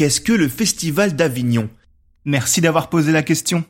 [0.00, 1.68] qu'est-ce que le Festival d'Avignon?
[2.24, 3.64] Merci d'avoir posé la question.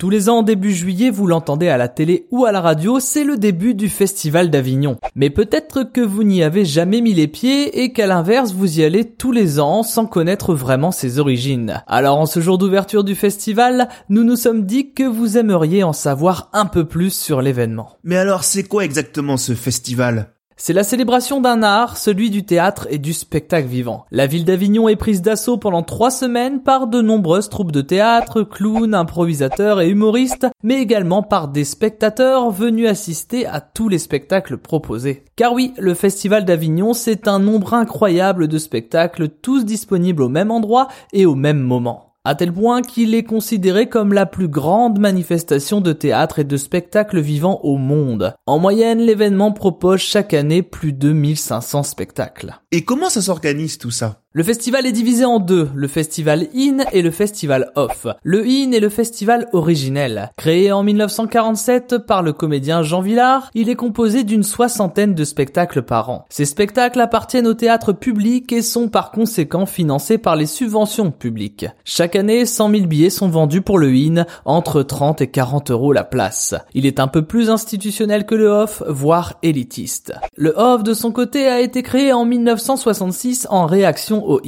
[0.00, 3.22] Tous les ans, début juillet, vous l'entendez à la télé ou à la radio, c'est
[3.22, 4.96] le début du Festival d'Avignon.
[5.14, 8.82] Mais peut-être que vous n'y avez jamais mis les pieds et qu'à l'inverse, vous y
[8.82, 11.80] allez tous les ans sans connaître vraiment ses origines.
[11.86, 15.92] Alors en ce jour d'ouverture du festival, nous nous sommes dit que vous aimeriez en
[15.92, 17.98] savoir un peu plus sur l'événement.
[18.02, 20.34] Mais alors c'est quoi exactement ce festival?
[20.58, 24.04] C'est la célébration d'un art, celui du théâtre et du spectacle vivant.
[24.10, 28.42] La ville d'Avignon est prise d'assaut pendant trois semaines par de nombreuses troupes de théâtre,
[28.42, 34.58] clowns, improvisateurs et humoristes, mais également par des spectateurs venus assister à tous les spectacles
[34.58, 35.24] proposés.
[35.36, 40.50] Car oui, le Festival d'Avignon, c'est un nombre incroyable de spectacles, tous disponibles au même
[40.50, 44.98] endroit et au même moment à tel point qu'il est considéré comme la plus grande
[44.98, 48.34] manifestation de théâtre et de spectacle vivant au monde.
[48.46, 52.58] En moyenne, l'événement propose chaque année plus de 1500 spectacles.
[52.72, 54.22] Et comment ça s'organise tout ça?
[54.34, 58.06] Le festival est divisé en deux, le festival In et le festival Off.
[58.22, 60.32] Le In est le festival originel.
[60.36, 65.80] Créé en 1947 par le comédien Jean Villard, il est composé d'une soixantaine de spectacles
[65.80, 66.26] par an.
[66.28, 71.64] Ces spectacles appartiennent au théâtre public et sont par conséquent financés par les subventions publiques.
[71.86, 75.94] Chaque année, 100 000 billets sont vendus pour le In, entre 30 et 40 euros
[75.94, 76.54] la place.
[76.74, 80.12] Il est un peu plus institutionnel que le Off, voire élitiste.
[80.36, 84.40] Le Off, de son côté, a été créé en 1966 en réaction au.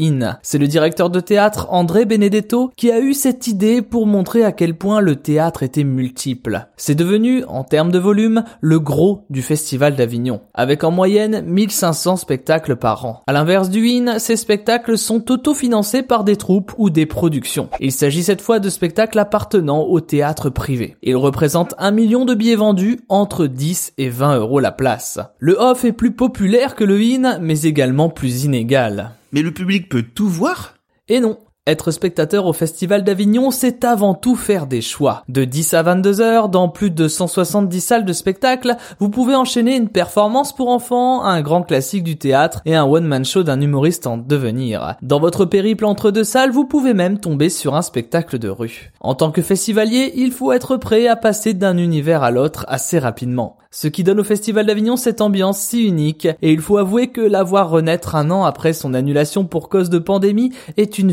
[0.43, 4.53] C'est le directeur de théâtre André Benedetto qui a eu cette idée pour montrer à
[4.53, 6.69] quel point le théâtre était multiple.
[6.77, 12.17] C'est devenu, en termes de volume, le gros du Festival d'Avignon, avec en moyenne 1500
[12.17, 13.23] spectacles par an.
[13.27, 17.69] À l'inverse du IN, ces spectacles sont autofinancés par des troupes ou des productions.
[17.81, 20.97] Il s'agit cette fois de spectacles appartenant au théâtre privé.
[21.03, 25.19] Ils représentent un million de billets vendus entre 10 et 20 euros la place.
[25.39, 29.13] Le off est plus populaire que le IN, mais également plus inégal.
[29.33, 30.75] Mais le public peut tout voir?
[31.09, 31.39] Et non,
[31.71, 35.23] être spectateur au Festival d'Avignon, c'est avant tout faire des choix.
[35.29, 39.77] De 10 à 22 heures, dans plus de 170 salles de spectacle, vous pouvez enchaîner
[39.77, 44.07] une performance pour enfants, un grand classique du théâtre et un one-man show d'un humoriste
[44.07, 44.97] en devenir.
[45.03, 48.93] Dans votre périple entre deux salles, vous pouvez même tomber sur un spectacle de rue.
[49.01, 52.99] En tant que festivalier, il faut être prêt à passer d'un univers à l'autre assez
[52.99, 53.57] rapidement.
[53.73, 57.21] Ce qui donne au Festival d'Avignon cette ambiance si unique, et il faut avouer que
[57.21, 61.13] la voir renaître un an après son annulation pour cause de pandémie est une